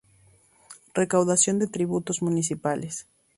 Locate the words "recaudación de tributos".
0.95-2.23